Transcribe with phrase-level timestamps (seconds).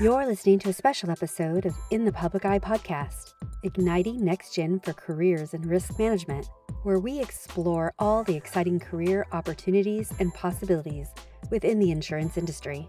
[0.00, 3.34] You're listening to a special episode of In the Public Eye podcast,
[3.64, 6.48] igniting next gen for careers in risk management,
[6.84, 11.08] where we explore all the exciting career opportunities and possibilities
[11.50, 12.86] within the insurance industry.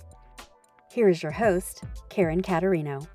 [0.92, 3.08] Here is your host, Karen Caterino.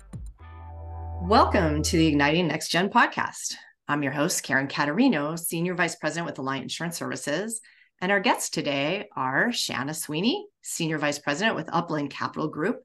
[1.21, 3.53] Welcome to the Igniting Next Gen podcast.
[3.87, 7.61] I'm your host, Karen Caterino, Senior Vice President with Alliant Insurance Services.
[8.01, 12.83] And our guests today are Shanna Sweeney, Senior Vice President with Upland Capital Group,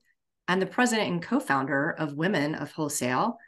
[0.50, 3.38] and the president and co founder of Women of Wholesale,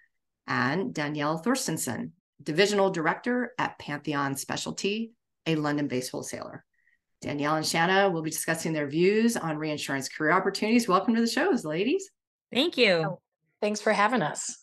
[0.47, 5.11] and Danielle Thorsteinson, divisional director at Pantheon Specialty,
[5.45, 6.65] a London based wholesaler.
[7.21, 10.87] Danielle and Shanna will be discussing their views on reinsurance career opportunities.
[10.87, 12.09] Welcome to the shows, ladies.
[12.53, 12.93] Thank you.
[12.93, 13.21] Oh,
[13.61, 14.57] thanks for having us.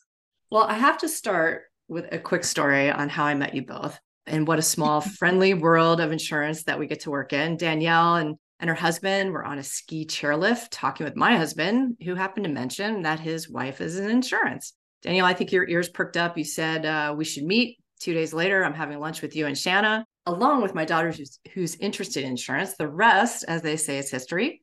[0.50, 4.00] Well, I have to start with a quick story on how I met you both
[4.26, 7.58] and what a small, friendly world of insurance that we get to work in.
[7.58, 12.16] Danielle and and her husband were on a ski chairlift talking with my husband, who
[12.16, 14.74] happened to mention that his wife is in insurance.
[15.02, 16.38] Danielle, I think your ears perked up.
[16.38, 17.78] You said uh, we should meet.
[18.00, 21.40] Two days later, I'm having lunch with you and Shanna, along with my daughter who's,
[21.54, 22.76] who's interested in insurance.
[22.76, 24.62] The rest, as they say, is history.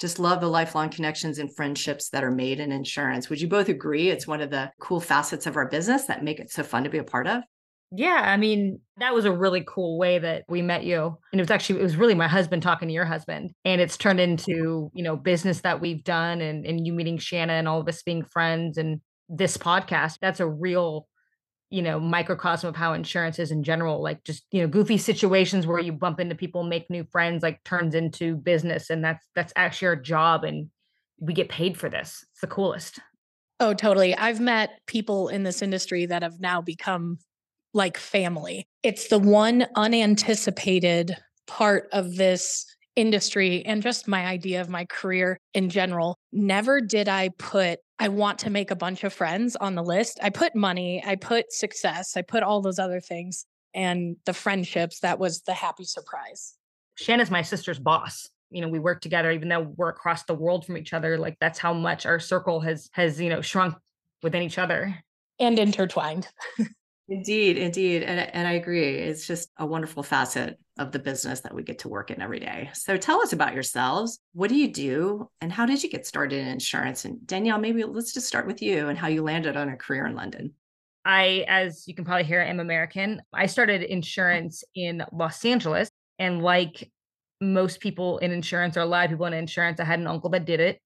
[0.00, 3.30] Just love the lifelong connections and friendships that are made in insurance.
[3.30, 6.40] Would you both agree it's one of the cool facets of our business that make
[6.40, 7.42] it so fun to be a part of?
[7.96, 11.16] Yeah, I mean, that was a really cool way that we met you.
[11.32, 13.52] And it was actually it was really my husband talking to your husband.
[13.64, 17.52] And it's turned into, you know, business that we've done and and you meeting Shanna
[17.52, 20.18] and all of us being friends and this podcast.
[20.20, 21.06] That's a real,
[21.70, 24.02] you know, microcosm of how insurance is in general.
[24.02, 27.62] Like just, you know, goofy situations where you bump into people, make new friends, like
[27.62, 28.90] turns into business.
[28.90, 30.42] And that's that's actually our job.
[30.42, 30.68] And
[31.20, 32.24] we get paid for this.
[32.32, 32.98] It's the coolest.
[33.60, 34.16] Oh, totally.
[34.16, 37.18] I've met people in this industry that have now become
[37.74, 38.66] like family.
[38.82, 42.64] It's the one unanticipated part of this
[42.96, 46.16] industry and just my idea of my career in general.
[46.32, 50.18] Never did I put, I want to make a bunch of friends on the list.
[50.22, 53.44] I put money, I put success, I put all those other things.
[53.74, 56.54] And the friendships, that was the happy surprise.
[56.94, 60.64] Shanna's my sister's boss you know we work together even though we're across the world
[60.64, 63.74] from each other like that's how much our circle has has you know shrunk
[64.22, 64.96] within each other
[65.40, 66.28] and intertwined
[67.08, 68.02] Indeed, indeed.
[68.02, 68.96] And, and I agree.
[68.96, 72.40] It's just a wonderful facet of the business that we get to work in every
[72.40, 72.70] day.
[72.72, 74.18] So tell us about yourselves.
[74.32, 75.28] What do you do?
[75.40, 77.04] And how did you get started in insurance?
[77.04, 80.06] And Danielle, maybe let's just start with you and how you landed on a career
[80.06, 80.54] in London.
[81.04, 83.20] I, as you can probably hear, am American.
[83.34, 85.90] I started insurance in Los Angeles.
[86.18, 86.90] And like
[87.40, 90.30] most people in insurance or a lot of people in insurance, I had an uncle
[90.30, 90.80] that did it.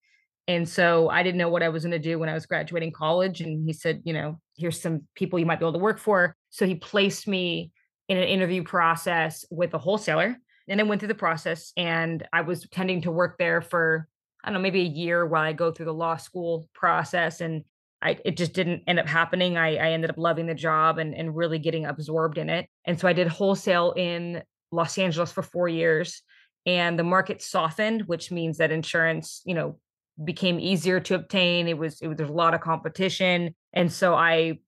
[0.48, 2.91] And so I didn't know what I was going to do when I was graduating
[2.91, 3.42] college.
[3.42, 6.34] And he said, you know, here's some people you might be able to work for.
[6.48, 7.70] So he placed me
[8.09, 10.37] in an interview process with a wholesaler.
[10.66, 14.08] And I went through the process and I was tending to work there for,
[14.42, 17.42] I don't know, maybe a year while I go through the law school process.
[17.42, 17.64] And
[18.00, 19.58] I, it just didn't end up happening.
[19.58, 22.69] I, I ended up loving the job and, and really getting absorbed in it.
[22.87, 24.42] And so I did wholesale in
[24.72, 26.22] Los Angeles for four years
[26.64, 29.78] and the market softened, which means that insurance, you know,
[30.25, 31.69] became easier to obtain.
[31.69, 34.59] It was it was there's a lot of competition, and so I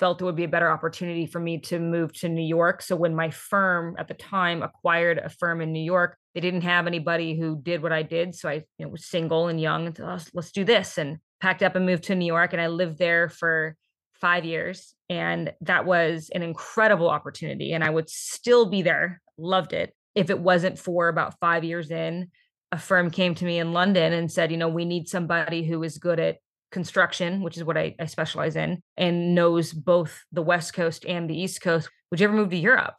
[0.00, 2.80] felt it would be a better opportunity for me to move to New York.
[2.80, 6.62] So when my firm at the time acquired a firm in New York, they didn't
[6.62, 8.34] have anybody who did what I did.
[8.34, 11.62] So I you know, was single and young and oh, let's do this and packed
[11.62, 12.54] up and moved to New York.
[12.54, 13.76] And I lived there for
[14.14, 14.94] five years.
[15.10, 17.72] And that was an incredible opportunity.
[17.72, 21.90] And I would still be there, loved it, if it wasn't for about five years
[21.90, 22.30] in
[22.72, 25.82] a firm came to me in London and said, you know, we need somebody who
[25.82, 26.38] is good at
[26.70, 31.28] construction, which is what I, I, specialize in, and knows both the West Coast and
[31.28, 31.90] the East Coast.
[32.10, 32.94] Would you ever move to Europe?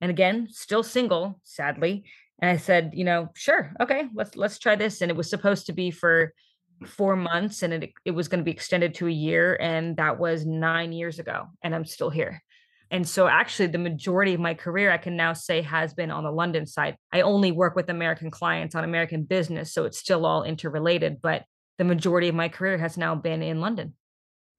[0.00, 2.04] And again, still single, sadly.
[2.40, 5.00] And I said, you know, sure, okay, let's let's try this.
[5.00, 6.34] And it was supposed to be for
[6.86, 10.18] four months, and it it was going to be extended to a year, and that
[10.18, 12.42] was nine years ago, and I'm still here.
[12.92, 16.24] And so, actually, the majority of my career, I can now say, has been on
[16.24, 16.94] the London side.
[17.10, 19.72] I only work with American clients on American business.
[19.72, 21.44] So, it's still all interrelated, but
[21.78, 23.94] the majority of my career has now been in London.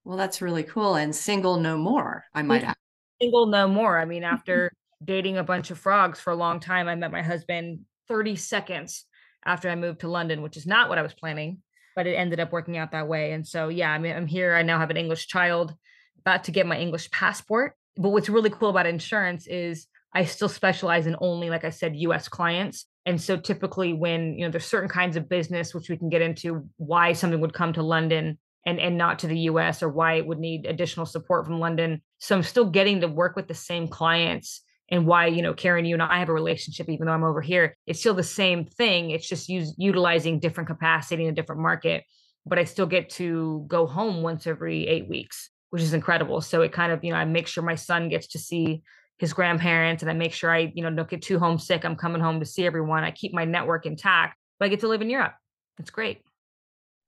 [0.04, 0.96] Well, that's really cool.
[0.96, 2.72] And single no more, I might mm-hmm.
[2.72, 2.78] add.
[3.22, 4.00] Single no more.
[4.00, 4.72] I mean, after
[5.04, 9.06] dating a bunch of frogs for a long time, I met my husband 30 seconds
[9.46, 11.60] after I moved to London, which is not what I was planning,
[11.96, 13.34] but it ended up working out that way.
[13.34, 14.56] And so, yeah, I mean, I'm here.
[14.56, 15.75] I now have an English child,
[16.22, 20.50] about to get my English passport but what's really cool about insurance is I still
[20.50, 22.86] specialize in only, like I said, US clients.
[23.06, 26.22] And so typically when, you know, there's certain kinds of business, which we can get
[26.22, 30.13] into why something would come to London and, and not to the US or why
[30.13, 32.01] it would need additional support from London.
[32.19, 35.86] So I'm still getting to work with the same clients and why, you know, Karen,
[35.86, 38.66] you and I have a relationship, even though I'm over here, it's still the same
[38.66, 39.12] thing.
[39.12, 42.04] It's just use, utilizing different capacity in a different market.
[42.45, 46.40] but I still get to go home once every eight weeks, which is incredible.
[46.40, 48.84] So it kind of, you know, I make sure my son gets to see
[49.18, 51.84] his grandparents and I make sure I, you know, don't get too homesick.
[51.84, 53.04] I'm coming home to see everyone.
[53.04, 55.34] I keep my network intact, but I get to live in Europe.
[55.80, 56.22] It's great.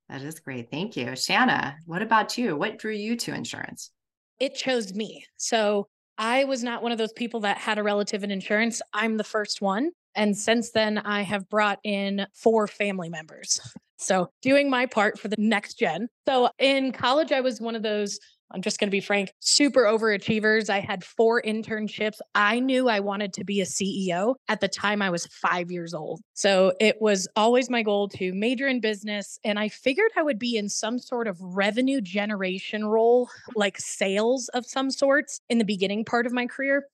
[0.08, 0.68] That is great.
[0.68, 1.14] Thank you.
[1.14, 2.56] Shanna, what about you?
[2.56, 3.92] What drew you to insurance?
[4.40, 5.24] It chose me.
[5.36, 5.86] So
[6.18, 8.82] I was not one of those people that had a relative in insurance.
[8.92, 9.92] I'm the first one.
[10.16, 13.60] And since then, I have brought in four family members.
[13.98, 16.08] So, doing my part for the next gen.
[16.28, 18.18] So, in college, I was one of those
[18.52, 20.70] I'm just going to be frank, super overachievers.
[20.70, 22.18] I had four internships.
[22.34, 25.94] I knew I wanted to be a CEO at the time I was five years
[25.94, 26.20] old.
[26.34, 29.38] So it was always my goal to major in business.
[29.44, 34.48] And I figured I would be in some sort of revenue generation role, like sales
[34.50, 36.86] of some sorts in the beginning part of my career.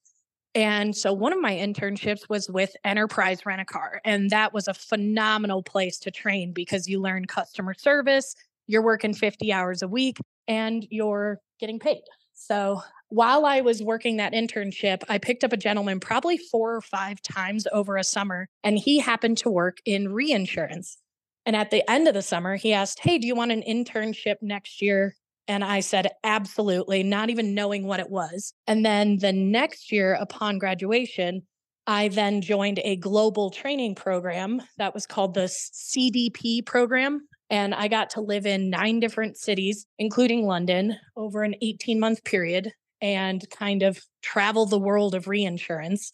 [0.55, 4.01] And so one of my internships was with Enterprise Rent a Car.
[4.05, 8.35] And that was a phenomenal place to train because you learn customer service,
[8.67, 12.03] you're working 50 hours a week and you're getting paid.
[12.35, 16.81] So while I was working that internship, I picked up a gentleman probably four or
[16.81, 20.99] five times over a summer, and he happened to work in reinsurance.
[21.45, 24.37] And at the end of the summer, he asked, Hey, do you want an internship
[24.41, 25.15] next year?
[25.47, 28.55] And I said, Absolutely, not even knowing what it was.
[28.67, 31.43] And then the next year, upon graduation,
[31.87, 37.27] I then joined a global training program that was called the CDP program.
[37.53, 42.25] And I got to live in nine different cities, including London, over an 18 month
[42.25, 42.73] period
[43.03, 46.13] and kind of travel the world of reinsurance.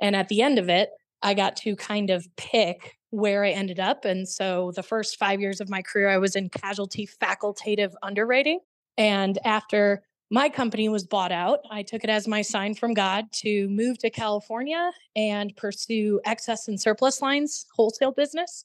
[0.00, 0.90] And at the end of it,
[1.22, 4.04] I got to kind of pick where I ended up.
[4.04, 8.60] And so the first five years of my career, I was in casualty facultative underwriting.
[8.96, 13.24] And after my company was bought out, I took it as my sign from God
[13.32, 18.64] to move to California and pursue excess and surplus lines wholesale business.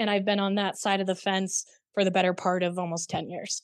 [0.00, 3.10] And I've been on that side of the fence for the better part of almost
[3.10, 3.62] 10 years.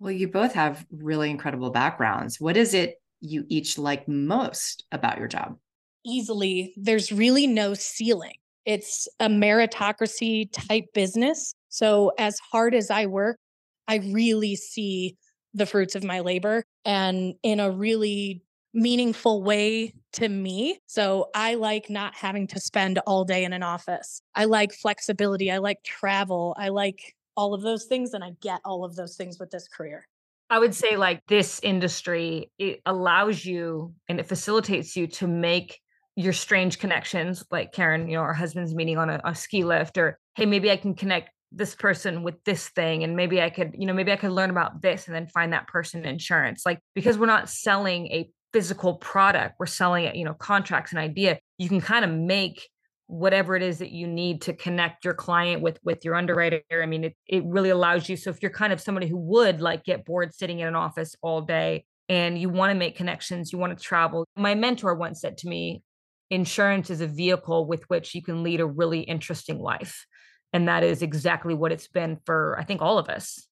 [0.00, 2.40] Well, you both have really incredible backgrounds.
[2.40, 5.56] What is it you each like most about your job?
[6.04, 8.34] Easily, there's really no ceiling.
[8.64, 11.54] It's a meritocracy type business.
[11.68, 13.38] So, as hard as I work,
[13.86, 15.16] I really see
[15.54, 20.78] the fruits of my labor and in a really meaningful way to me.
[20.86, 24.22] So I like not having to spend all day in an office.
[24.34, 25.50] I like flexibility.
[25.50, 26.54] I like travel.
[26.58, 28.14] I like all of those things.
[28.14, 30.06] And I get all of those things with this career.
[30.48, 35.80] I would say, like, this industry, it allows you and it facilitates you to make
[36.16, 37.44] your strange connections.
[37.52, 40.68] Like, Karen, you know, our husband's meeting on a, a ski lift, or hey, maybe
[40.68, 44.12] I can connect this person with this thing and maybe i could you know maybe
[44.12, 47.48] i could learn about this and then find that person insurance like because we're not
[47.48, 49.56] selling a physical product.
[49.58, 51.38] We're selling it you know contracts and idea.
[51.58, 52.68] You can kind of make
[53.06, 56.62] whatever it is that you need to connect your client with with your underwriter.
[56.72, 59.60] I mean it, it really allows you so if you're kind of somebody who would
[59.60, 63.52] like get bored sitting in an office all day and you want to make connections
[63.52, 64.26] you want to travel.
[64.36, 65.82] My mentor once said to me
[66.30, 70.06] insurance is a vehicle with which you can lead a really interesting life.
[70.52, 73.46] And that is exactly what it's been for i think all of us.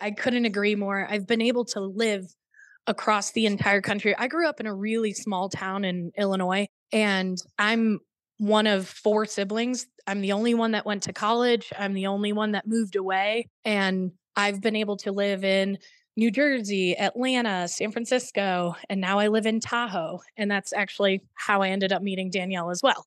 [0.00, 1.06] I couldn't agree more.
[1.08, 2.24] I've been able to live
[2.86, 4.14] across the entire country.
[4.16, 8.00] I grew up in a really small town in Illinois, and I'm
[8.38, 9.86] one of four siblings.
[10.06, 11.72] I'm the only one that went to college.
[11.78, 13.48] I'm the only one that moved away.
[13.64, 15.78] And I've been able to live in
[16.16, 20.20] New Jersey, Atlanta, San Francisco, and now I live in Tahoe.
[20.36, 23.06] And that's actually how I ended up meeting Danielle as well.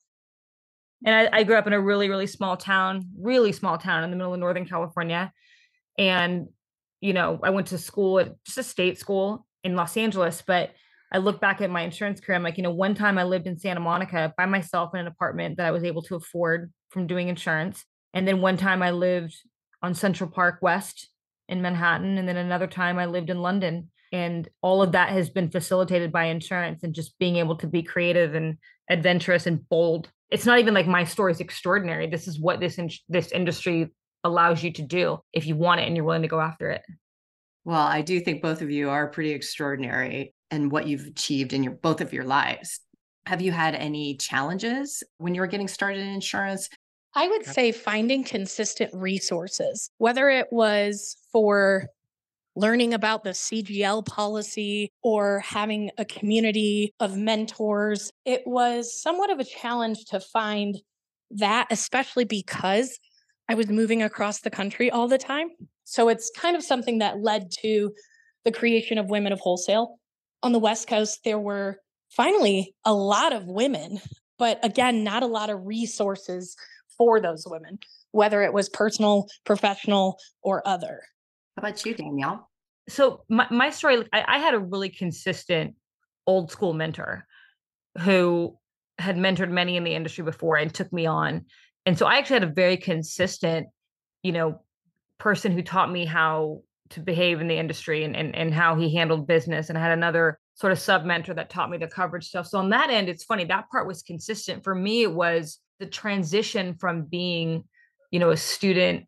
[1.06, 4.10] And I, I grew up in a really, really small town, really small town in
[4.10, 5.32] the middle of Northern California.
[5.98, 6.48] And,
[7.00, 10.72] you know, I went to school at just a state school in Los Angeles, but
[11.12, 12.36] I look back at my insurance career.
[12.36, 15.08] I'm like, you know, one time I lived in Santa Monica by myself in an
[15.08, 17.86] apartment that I was able to afford from doing insurance.
[18.14, 19.36] And then one time I lived
[19.82, 21.10] on Central Park West
[21.48, 22.18] in Manhattan.
[22.18, 23.90] And then another time I lived in London.
[24.12, 27.84] And all of that has been facilitated by insurance and just being able to be
[27.84, 28.58] creative and
[28.90, 30.10] adventurous and bold.
[30.30, 32.08] It's not even like my story is extraordinary.
[32.08, 35.88] This is what this in- this industry allows you to do if you want it
[35.88, 36.82] and you're willing to go after it.
[37.68, 41.64] Well, I do think both of you are pretty extraordinary and what you've achieved in
[41.64, 42.80] your both of your lives.
[43.26, 46.70] Have you had any challenges when you were getting started in insurance?
[47.14, 51.90] I would say finding consistent resources, whether it was for
[52.56, 58.14] learning about the CGL policy or having a community of mentors.
[58.24, 60.78] It was somewhat of a challenge to find
[61.32, 62.98] that, especially because
[63.50, 65.50] I was moving across the country all the time.
[65.90, 67.94] So it's kind of something that led to
[68.44, 70.00] the creation of Women of Wholesale.
[70.44, 71.78] On the West Coast, there were
[72.10, 74.02] finally a lot of women,
[74.38, 76.58] but again, not a lot of resources
[76.98, 77.80] for those women,
[78.12, 81.04] whether it was personal, professional, or other.
[81.56, 82.50] How about you, Danielle?
[82.90, 85.76] So my, my story, I, I had a really consistent
[86.28, 87.26] old school mentor
[88.00, 88.58] who
[89.00, 91.46] had mentored many in the industry before and took me on.
[91.86, 93.68] And so I actually had a very consistent,
[94.22, 94.60] you know,
[95.20, 98.94] person who taught me how to behave in the industry and, and, and how he
[98.96, 99.70] handled business.
[99.70, 102.48] And I had another sort of sub mentor that taught me the coverage stuff.
[102.48, 104.64] So on that end, it's funny, that part was consistent.
[104.64, 107.66] For me, it was the transition from being,
[108.12, 109.06] you know, a student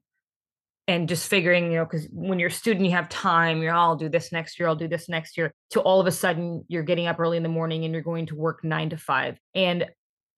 [0.87, 3.95] and just figuring, you know, because when you're a student, you have time, you're, I'll
[3.95, 6.83] do this next year, I'll do this next year, to all of a sudden you're
[6.83, 9.37] getting up early in the morning and you're going to work nine to five.
[9.53, 9.85] And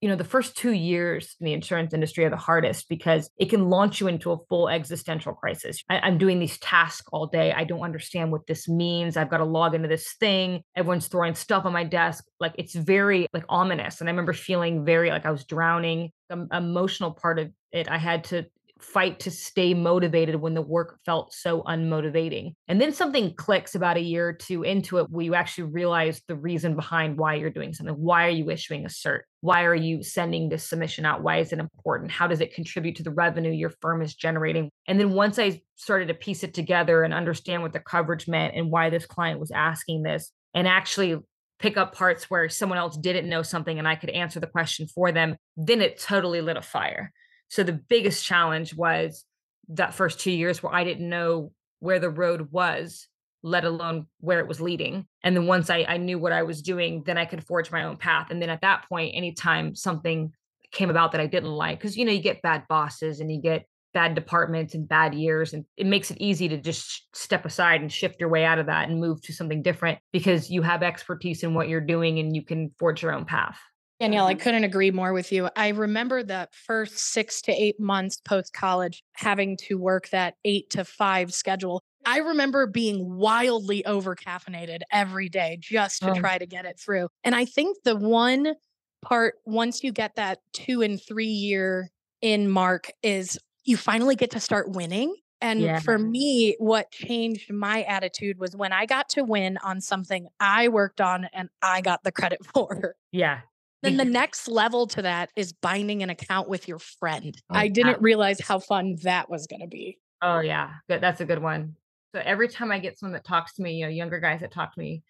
[0.02, 3.52] you know the first two years in the insurance industry are the hardest because it
[3.52, 5.84] can launch you into a full existential crisis.
[5.90, 7.54] I, am doing these tasks all day.
[7.54, 9.16] I don't understand what this means.
[9.16, 10.64] I've got to log into this thing.
[10.76, 12.26] Everyone's throwing stuff on my desk.
[12.40, 14.02] Like it's very like ominous.
[14.02, 16.12] And i remember feeling very like i was drowning.
[16.30, 18.46] The emotional part of it i had to
[18.84, 22.54] fight to stay motivated when the work felt so unmotivating.
[22.68, 26.22] And then something clicks about a year or two into it where you actually realize
[26.28, 27.96] the reason behind why you're doing something.
[27.96, 29.22] Why are you issuing a cert?
[29.42, 31.24] Why are you sending this submission out?
[31.24, 32.12] Why is it important?
[32.12, 34.70] How does it contribute to the revenue your firm is generating?
[34.88, 38.56] And then once I started to piece it together and understand what the coverage meant
[38.56, 41.18] and why this client was asking this, and actually
[41.60, 44.88] pick up parts where someone else didn't know something and I could answer the question
[44.88, 47.12] for them, then it totally lit a fire.
[47.52, 49.26] So the biggest challenge was
[49.68, 53.10] that first two years where I didn't know where the road was,
[53.44, 55.06] let alone where it was leading.
[55.22, 57.84] And then once I, I knew what I was doing, then I could forge my
[57.84, 58.28] own path.
[58.32, 60.32] And then at that point, anytime something
[60.72, 63.42] came about that I didn't like, because you know, you get bad bosses and you
[63.42, 67.82] get bad departments and bad years and it makes it easy to just step aside
[67.82, 70.84] and shift your way out of that and move to something different because you have
[70.84, 73.60] expertise in what you're doing and you can forge your own path
[74.02, 74.42] Danielle, I mm-hmm.
[74.42, 75.48] couldn't agree more with you.
[75.56, 80.72] I remember the first six to eight months post college having to work that eight
[80.72, 81.84] to five schedule.
[82.04, 86.16] I remember being wildly over caffeinated every day just to oh.
[86.16, 87.10] try to get it through.
[87.24, 88.56] And I think the one
[89.04, 91.92] part, once you get that two and three year
[92.24, 95.16] in mark, is you finally get to start winning.
[95.42, 95.80] And yeah.
[95.80, 100.70] for me, what changed my attitude was when I got to win on something I
[100.70, 102.96] worked on and I got the credit for.
[103.12, 103.42] Yeah.
[103.82, 107.36] Then the next level to that is binding an account with your friend.
[107.50, 109.98] Oh, I didn't realize how fun that was going to be.
[110.22, 111.02] Oh yeah, good.
[111.02, 111.76] That's a good one.
[112.14, 114.52] So every time I get someone that talks to me, you know, younger guys that
[114.52, 115.04] talk to me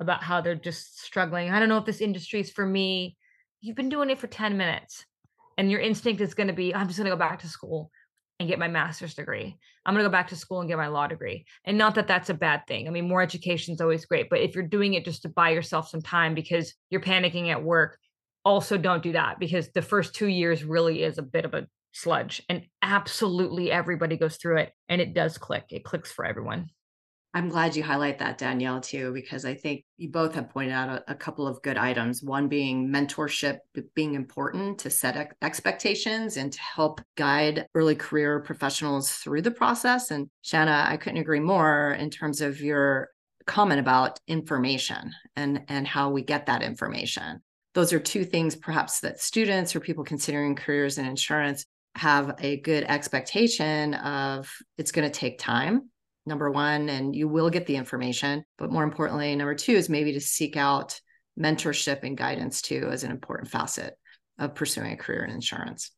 [0.00, 1.50] about how they're just struggling.
[1.50, 3.16] I don't know if this industry is for me.
[3.60, 5.04] You've been doing it for 10 minutes
[5.58, 7.90] and your instinct is going to be I'm just going to go back to school
[8.40, 9.56] and get my master's degree.
[9.86, 11.44] I'm going to go back to school and get my law degree.
[11.64, 12.88] And not that that's a bad thing.
[12.88, 15.50] I mean, more education is always great, but if you're doing it just to buy
[15.50, 17.98] yourself some time because you're panicking at work,
[18.44, 21.66] also don't do that because the first two years really is a bit of a
[21.92, 26.68] sludge and absolutely everybody goes through it and it does click it clicks for everyone.
[27.32, 30.88] I'm glad you highlight that danielle too because i think you both have pointed out
[30.88, 33.58] a, a couple of good items one being mentorship
[33.96, 39.50] being important to set ex- expectations and to help guide early career professionals through the
[39.50, 43.08] process and shanna i couldn't agree more in terms of your
[43.46, 47.42] comment about information and and how we get that information
[47.74, 51.66] those are two things perhaps that students or people considering careers in insurance
[51.96, 55.88] have a good expectation of it's going to take time
[56.26, 60.12] number one and you will get the information but more importantly number two is maybe
[60.12, 60.98] to seek out
[61.38, 63.94] mentorship and guidance too as an important facet
[64.38, 65.90] of pursuing a career in insurance.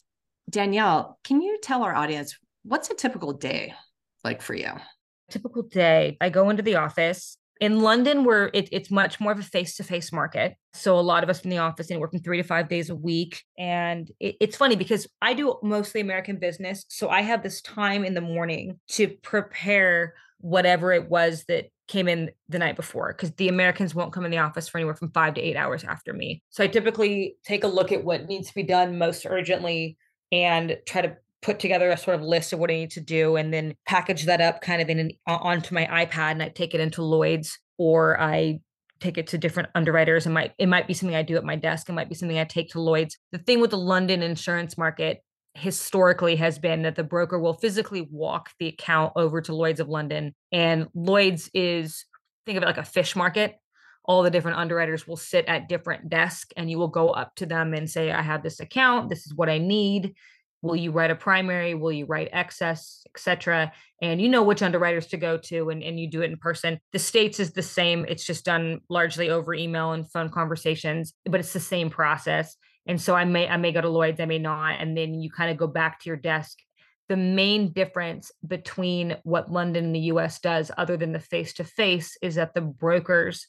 [0.50, 3.74] Danielle can you tell our audience what's a typical day
[4.24, 4.70] like for you?
[5.30, 9.38] Typical day i go into the office in London, where it, it's much more of
[9.38, 10.56] a face to face market.
[10.74, 12.94] So a lot of us in the office and working three to five days a
[12.94, 13.42] week.
[13.58, 16.84] And it, it's funny because I do mostly American business.
[16.88, 22.08] So I have this time in the morning to prepare whatever it was that came
[22.08, 25.10] in the night before because the Americans won't come in the office for anywhere from
[25.12, 26.42] five to eight hours after me.
[26.50, 29.96] So I typically take a look at what needs to be done most urgently
[30.32, 31.16] and try to
[31.46, 34.24] put together a sort of list of what I need to do and then package
[34.24, 37.56] that up kind of in an, onto my iPad and I take it into Lloyd's
[37.78, 38.58] or I
[38.98, 40.26] take it to different underwriters.
[40.26, 41.88] It might it might be something I do at my desk.
[41.88, 43.16] It might be something I take to Lloyd's.
[43.30, 45.22] The thing with the London insurance market
[45.54, 49.88] historically has been that the broker will physically walk the account over to Lloyd's of
[49.88, 52.06] London and Lloyd's is
[52.44, 53.54] think of it like a fish market
[54.04, 57.46] all the different underwriters will sit at different desks and you will go up to
[57.46, 60.14] them and say i have this account this is what i need
[60.62, 61.74] will you write a primary?
[61.74, 63.72] Will you write excess etc
[64.02, 66.78] and you know which underwriters to go to and, and you do it in person.
[66.92, 68.04] The states is the same.
[68.06, 72.56] It's just done largely over email and phone conversations but it's the same process.
[72.86, 75.30] And so i may i may go to lloyd's i may not and then you
[75.30, 76.58] kind of go back to your desk.
[77.08, 81.64] The main difference between what London and the US does, other than the face to
[81.64, 83.46] face, is that the brokers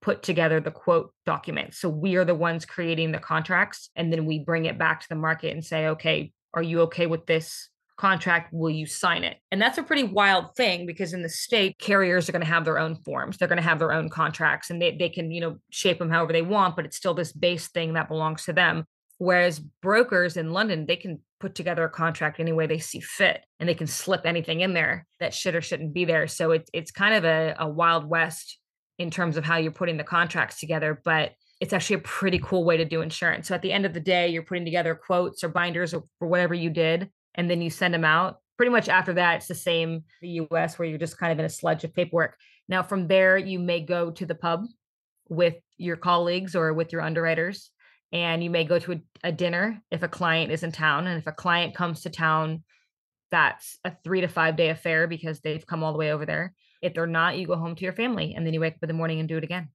[0.00, 1.74] put together the quote document.
[1.74, 5.08] So we are the ones creating the contracts, and then we bring it back to
[5.08, 8.52] the market and say, okay, are you okay with this contract?
[8.52, 9.36] Will you sign it?
[9.50, 12.64] And that's a pretty wild thing because in the state, carriers are going to have
[12.64, 13.36] their own forms.
[13.36, 16.10] They're going to have their own contracts and they, they can, you know, shape them
[16.10, 18.84] however they want, but it's still this base thing that belongs to them.
[19.18, 23.44] Whereas brokers in London, they can put together a contract any way they see fit
[23.58, 26.28] and they can slip anything in there that should or shouldn't be there.
[26.28, 28.58] So it's it's kind of a, a wild west
[28.98, 32.64] in terms of how you're putting the contracts together, but it's actually a pretty cool
[32.64, 33.48] way to do insurance.
[33.48, 36.54] So at the end of the day, you're putting together quotes or binders or, whatever
[36.54, 38.38] you did, and then you send them out.
[38.56, 41.44] Pretty much after that, it's the same the US where you're just kind of in
[41.44, 42.36] a sludge of paperwork.
[42.68, 44.66] Now from there, you may go to the pub
[45.28, 47.70] with your colleagues or with your underwriters
[48.12, 51.18] and you may go to a, a, dinner if a client is in town and
[51.18, 52.62] if a client comes to town
[53.30, 56.54] that's a three to five day affair because they've come all the way over there
[56.80, 58.88] if they're not you go home to your family and then you wake up in
[58.88, 59.68] the morning and do it again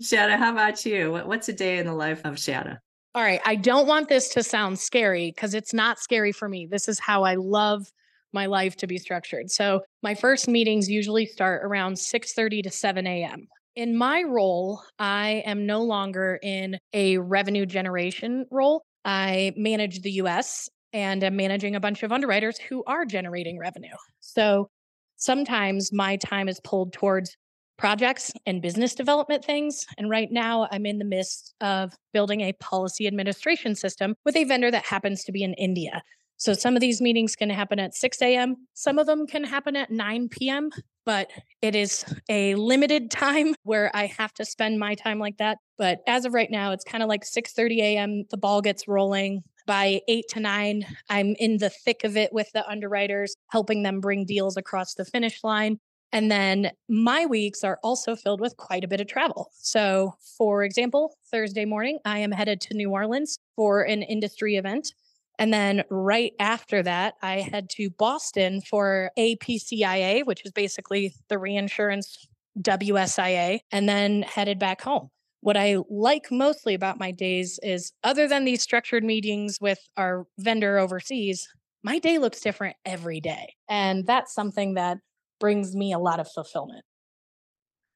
[0.00, 2.80] Shanna, how about you what's a day in the life of Shanna?
[3.14, 6.64] all right i don't want this to sound scary because it's not scary for me
[6.64, 7.90] this is how i love
[8.32, 12.70] my life to be structured so my first meetings usually start around 6 30 to
[12.70, 18.84] 7 a.m in my role, I am no longer in a revenue generation role.
[19.04, 23.94] I manage the US and I'm managing a bunch of underwriters who are generating revenue.
[24.18, 24.68] So
[25.16, 27.36] sometimes my time is pulled towards
[27.80, 29.86] projects and business development things.
[29.96, 34.44] And right now, I'm in the midst of building a policy administration system with a
[34.44, 36.02] vendor that happens to be in India.
[36.36, 39.76] So some of these meetings can happen at 6 a.m., some of them can happen
[39.76, 40.70] at 9 p.m
[41.06, 41.30] but
[41.62, 45.58] it is a limited time where I have to spend my time like that.
[45.76, 48.24] But as of right now, it's kind of like 6:30 a.m.
[48.30, 49.42] The ball gets rolling.
[49.66, 54.00] By eight to nine, I'm in the thick of it with the underwriters, helping them
[54.00, 55.78] bring deals across the finish line.
[56.12, 59.50] And then my weeks are also filled with quite a bit of travel.
[59.54, 64.92] So, for example, Thursday morning, I am headed to New Orleans for an industry event.
[65.38, 71.38] And then right after that, I head to Boston for APCIA, which is basically the
[71.38, 72.26] reinsurance
[72.60, 75.08] WSIA, and then headed back home.
[75.40, 80.26] What I like mostly about my days is, other than these structured meetings with our
[80.38, 81.48] vendor overseas,
[81.82, 83.54] my day looks different every day.
[83.68, 84.98] And that's something that
[85.40, 86.84] brings me a lot of fulfillment.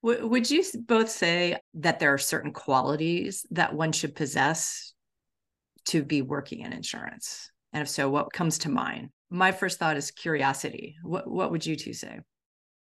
[0.02, 4.92] Would you both say that there are certain qualities that one should possess
[5.86, 7.50] to be working in insurance?
[7.72, 9.08] And if so, what comes to mind?
[9.30, 10.96] My first thought is curiosity.
[11.02, 12.20] What what would you two say?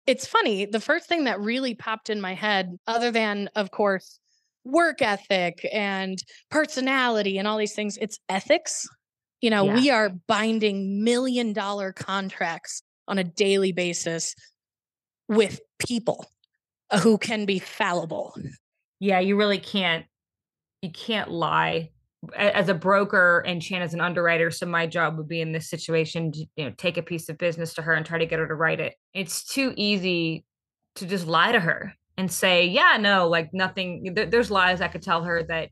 [0.07, 0.65] It's funny.
[0.65, 4.19] The first thing that really popped in my head, other than, of course,
[4.63, 6.17] work ethic and
[6.49, 8.87] personality and all these things, it's ethics.
[9.41, 9.75] You know, yeah.
[9.75, 14.33] we are binding million dollar contracts on a daily basis
[15.27, 16.25] with people
[16.89, 18.33] uh, who can be fallible.
[18.99, 20.05] Yeah, you really can't
[20.81, 21.91] you can't lie
[22.35, 24.49] as a broker and Chan as an underwriter.
[24.49, 27.37] So my job would be in this situation to you know take a piece of
[27.37, 28.95] business to her and try to get her to write it.
[29.13, 30.45] It's too easy
[30.95, 34.13] to just lie to her and say, yeah, no, like nothing.
[34.13, 35.69] There, there's lies I could tell her that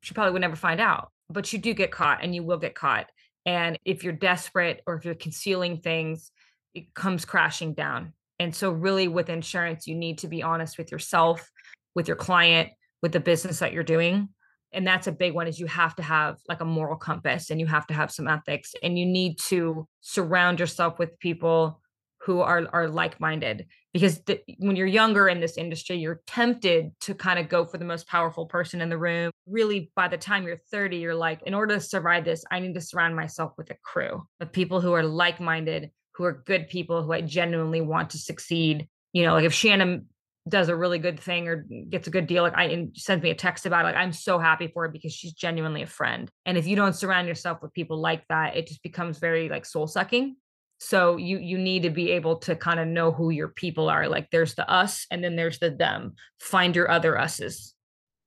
[0.00, 2.74] she probably would never find out, but you do get caught and you will get
[2.74, 3.06] caught.
[3.46, 6.30] And if you're desperate or if you're concealing things,
[6.78, 8.12] it comes crashing down.
[8.38, 11.50] And so, really, with insurance, you need to be honest with yourself,
[11.94, 12.70] with your client,
[13.02, 14.28] with the business that you're doing.
[14.72, 17.58] And that's a big one is you have to have like a moral compass and
[17.58, 21.80] you have to have some ethics and you need to surround yourself with people
[22.20, 23.66] who are are like-minded.
[23.94, 27.78] Because the, when you're younger in this industry you're tempted to kind of go for
[27.78, 29.30] the most powerful person in the room.
[29.46, 32.74] Really by the time you're 30 you're like in order to survive this i need
[32.74, 37.02] to surround myself with a crew of people who are like-minded who are good people
[37.02, 40.00] who i genuinely want to succeed you know like if shanna
[40.48, 43.30] does a really good thing or gets a good deal like i and sends me
[43.30, 46.30] a text about it like i'm so happy for her because she's genuinely a friend.
[46.46, 49.66] And if you don't surround yourself with people like that it just becomes very like
[49.66, 50.36] soul sucking.
[50.78, 54.08] So you you need to be able to kind of know who your people are
[54.08, 56.14] like there's the us and then there's the them.
[56.40, 57.74] Find your other us's.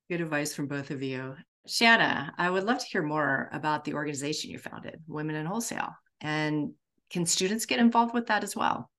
[0.09, 1.35] Good advice from both of you.
[1.67, 5.93] Shanna i would love to hear more about the organization you founded women in wholesale
[6.19, 6.71] and
[7.11, 8.89] can students get involved with that as well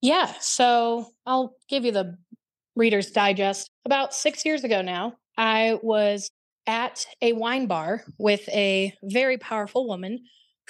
[0.00, 2.16] yeah so i'll give you the
[2.74, 3.68] Reader's Digest.
[3.84, 6.30] About six years ago now, I was
[6.66, 10.20] at a wine bar with a very powerful woman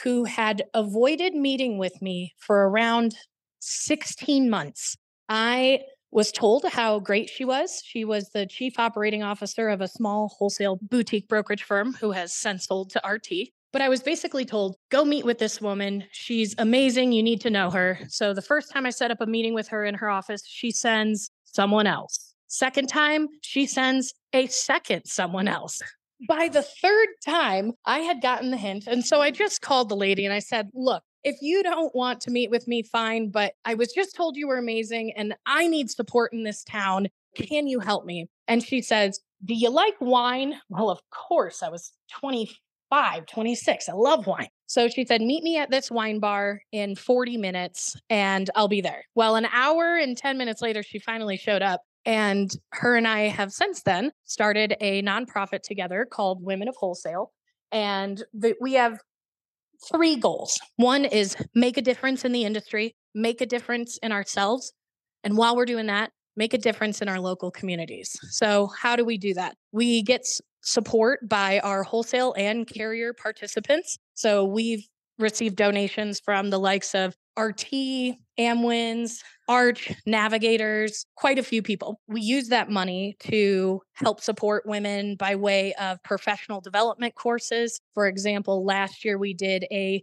[0.03, 3.15] who had avoided meeting with me for around
[3.61, 4.97] 16 months.
[5.29, 7.83] I was told how great she was.
[7.85, 12.35] She was the chief operating officer of a small wholesale boutique brokerage firm who has
[12.35, 13.51] since sold to RT.
[13.73, 16.05] But I was basically told, go meet with this woman.
[16.13, 17.13] She's amazing.
[17.13, 17.99] You need to know her.
[18.09, 20.71] So the first time I set up a meeting with her in her office, she
[20.71, 22.35] sends someone else.
[22.49, 25.81] Second time, she sends a second someone else.
[26.29, 28.87] By the third time, I had gotten the hint.
[28.87, 32.21] And so I just called the lady and I said, Look, if you don't want
[32.23, 35.67] to meet with me, fine, but I was just told you were amazing and I
[35.67, 37.09] need support in this town.
[37.37, 38.29] Can you help me?
[38.47, 40.61] And she says, Do you like wine?
[40.69, 41.63] Well, of course.
[41.63, 41.93] I was
[42.93, 43.89] 25, 26.
[43.89, 44.49] I love wine.
[44.67, 48.83] So she said, Meet me at this wine bar in 40 minutes and I'll be
[48.83, 49.05] there.
[49.15, 51.81] Well, an hour and 10 minutes later, she finally showed up.
[52.05, 57.33] And her and I have since then started a nonprofit together called Women of Wholesale.
[57.71, 58.99] And the, we have
[59.91, 60.61] three goals.
[60.77, 64.73] One is make a difference in the industry, make a difference in ourselves.
[65.25, 68.19] And while we're doing that, make a difference in our local communities.
[68.31, 69.57] So, how do we do that?
[69.71, 70.27] We get
[70.63, 73.99] support by our wholesale and carrier participants.
[74.15, 74.87] So, we've
[75.19, 82.01] received donations from the likes of RT, Amwins, Arch, Navigators, quite a few people.
[82.07, 87.81] We use that money to help support women by way of professional development courses.
[87.95, 90.03] For example, last year we did a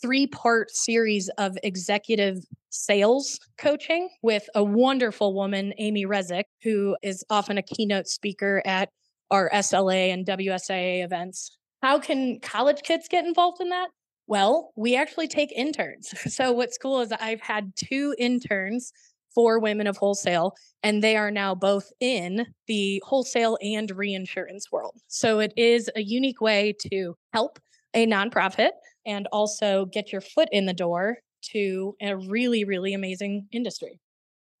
[0.00, 2.38] three part series of executive
[2.70, 8.88] sales coaching with a wonderful woman, Amy Rezick, who is often a keynote speaker at
[9.30, 11.56] our SLA and WSIA events.
[11.82, 13.88] How can college kids get involved in that?
[14.26, 16.14] Well, we actually take interns.
[16.30, 18.92] So what's cool is I've had two interns
[19.34, 25.00] for Women of Wholesale, and they are now both in the wholesale and reinsurance world.
[25.08, 27.58] So it is a unique way to help
[27.94, 28.70] a nonprofit
[29.06, 31.18] and also get your foot in the door
[31.52, 33.98] to a really, really amazing industry.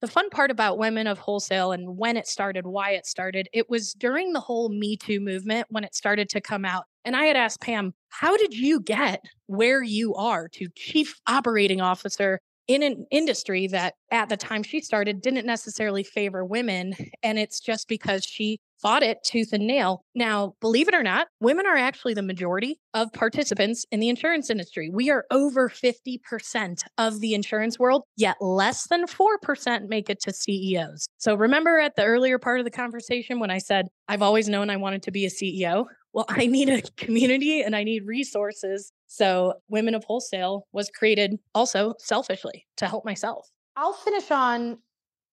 [0.00, 3.68] The fun part about Women of Wholesale and when it started, why it started, it
[3.68, 6.84] was during the whole Me Too movement when it started to come out.
[7.04, 11.82] And I had asked Pam, how did you get where you are to chief operating
[11.82, 16.94] officer in an industry that at the time she started didn't necessarily favor women?
[17.22, 20.04] And it's just because she fought it tooth and nail.
[20.14, 24.50] Now, believe it or not, women are actually the majority of participants in the insurance
[24.50, 24.90] industry.
[24.92, 30.32] We are over 50% of the insurance world, yet less than 4% make it to
[30.32, 31.06] CEOs.
[31.18, 34.70] So remember at the earlier part of the conversation when I said, I've always known
[34.70, 35.86] I wanted to be a CEO?
[36.12, 38.92] Well, I need a community and I need resources.
[39.06, 43.48] So Women of Wholesale was created also selfishly to help myself.
[43.76, 44.78] I'll finish on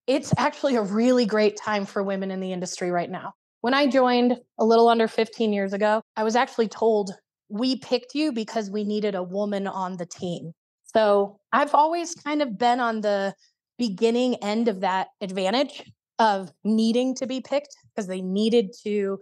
[0.08, 3.34] it's actually a really great time for women in the industry right now.
[3.62, 7.12] When I joined a little under 15 years ago, I was actually told
[7.50, 10.54] we picked you because we needed a woman on the team.
[10.86, 13.34] So I've always kind of been on the
[13.78, 15.84] beginning end of that advantage
[16.20, 19.20] of needing to be picked because they needed to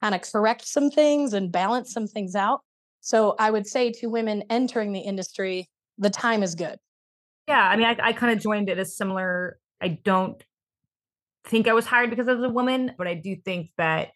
[0.00, 2.60] kind of correct some things and balance some things out.
[3.00, 6.78] So I would say to women entering the industry, the time is good.
[7.48, 10.42] Yeah, I mean, I, I kind of joined at a similar I don't
[11.44, 14.10] think I was hired because I was a woman, but I do think that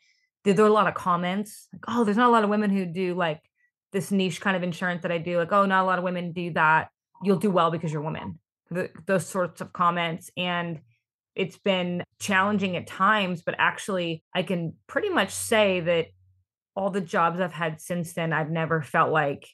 [0.45, 2.85] there, were a lot of comments like, oh, there's not a lot of women who
[2.85, 3.41] do like
[3.93, 5.39] this niche kind of insurance that I do.
[5.39, 6.89] Like, oh, not a lot of women do that.
[7.23, 8.39] You'll do well because you're a woman.
[8.71, 10.31] The, those sorts of comments.
[10.37, 10.81] And
[11.35, 16.07] it's been challenging at times, but actually, I can pretty much say that
[16.75, 19.47] all the jobs I've had since then, I've never felt like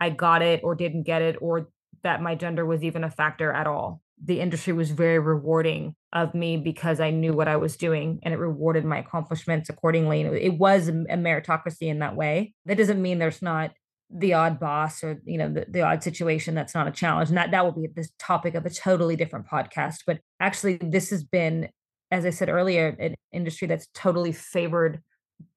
[0.00, 1.68] I got it or didn't get it or
[2.02, 6.34] that my gender was even a factor at all the industry was very rewarding of
[6.34, 10.22] me because I knew what I was doing and it rewarded my accomplishments accordingly.
[10.22, 12.54] And it was a meritocracy in that way.
[12.64, 13.72] That doesn't mean there's not
[14.10, 17.36] the odd boss or you know the, the odd situation that's not a challenge and
[17.36, 21.24] that that will be the topic of a totally different podcast but actually this has
[21.24, 21.68] been
[22.12, 25.00] as i said earlier an industry that's totally favored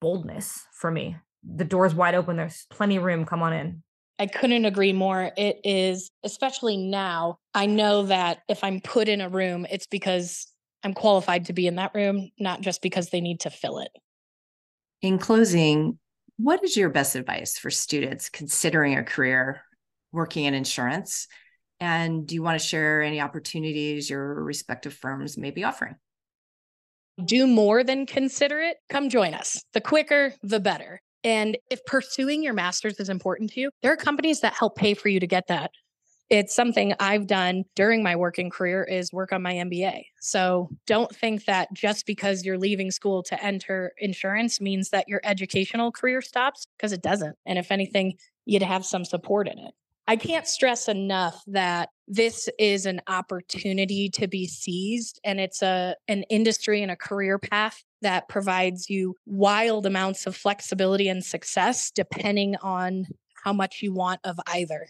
[0.00, 3.82] boldness for me the door's wide open there's plenty of room come on in
[4.20, 5.32] I couldn't agree more.
[5.34, 10.46] It is, especially now, I know that if I'm put in a room, it's because
[10.84, 13.88] I'm qualified to be in that room, not just because they need to fill it.
[15.00, 15.98] In closing,
[16.36, 19.62] what is your best advice for students considering a career
[20.12, 21.26] working in insurance?
[21.80, 25.94] And do you want to share any opportunities your respective firms may be offering?
[27.24, 28.76] Do more than consider it.
[28.90, 29.64] Come join us.
[29.72, 31.00] The quicker, the better.
[31.24, 34.94] And if pursuing your master's is important to you, there are companies that help pay
[34.94, 35.70] for you to get that.
[36.30, 40.04] It's something I've done during my working career is work on my MBA.
[40.20, 45.20] So don't think that just because you're leaving school to enter insurance means that your
[45.24, 47.36] educational career stops because it doesn't.
[47.46, 49.74] And if anything, you'd have some support in it.
[50.06, 55.94] I can't stress enough that this is an opportunity to be seized and it's a
[56.08, 61.90] an industry and a career path that provides you wild amounts of flexibility and success
[61.90, 63.06] depending on
[63.44, 64.88] how much you want of either.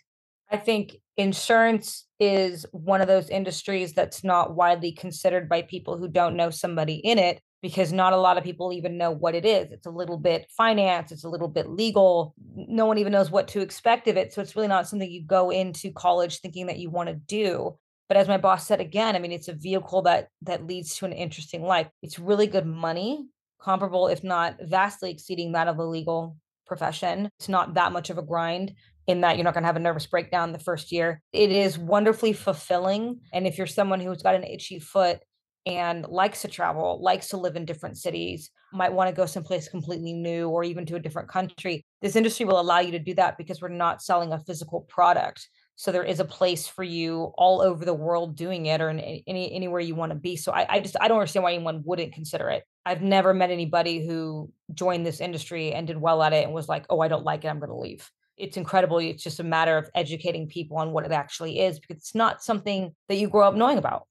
[0.51, 6.09] I think insurance is one of those industries that's not widely considered by people who
[6.09, 9.45] don't know somebody in it because not a lot of people even know what it
[9.45, 9.71] is.
[9.71, 12.35] It's a little bit finance, it's a little bit legal.
[12.55, 14.33] No one even knows what to expect of it.
[14.33, 17.77] So it's really not something you go into college thinking that you want to do.
[18.11, 21.07] But as my boss said again, I mean, it's a vehicle that that leads to
[21.07, 21.87] an interesting life.
[22.03, 23.29] It's really good money,
[23.63, 27.29] comparable, if not vastly exceeding that of a legal profession.
[27.39, 28.75] It's not that much of a grind
[29.07, 31.23] in that you're not going to have a nervous breakdown the first year.
[31.33, 33.21] It is wonderfully fulfilling.
[33.33, 35.21] And if you're someone who's got an itchy foot
[35.65, 39.69] and likes to travel, likes to live in different cities, might want to go someplace
[39.69, 43.15] completely new or even to a different country, this industry will allow you to do
[43.15, 45.49] that because we're not selling a physical product.
[45.81, 49.01] So there is a place for you all over the world doing it or in
[49.01, 50.37] any anywhere you want to be.
[50.37, 52.65] So I, I just I don't understand why anyone wouldn't consider it.
[52.85, 56.69] I've never met anybody who joined this industry and did well at it and was
[56.69, 58.99] like, oh, I don't like it, I'm going to leave it's incredible.
[58.99, 62.43] It's just a matter of educating people on what it actually is because it's not
[62.43, 64.07] something that you grow up knowing about.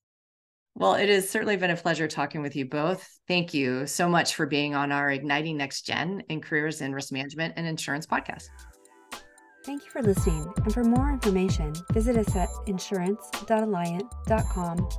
[0.76, 3.08] Well, it has certainly been a pleasure talking with you both.
[3.28, 7.12] Thank you so much for being on our Igniting Next Gen in Careers in Risk
[7.12, 8.50] Management and Insurance podcast.
[9.70, 10.52] Thank you for listening.
[10.64, 14.90] And for more information, visit us at insurance.alliant.com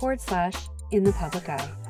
[0.00, 1.85] forward slash in the public eye.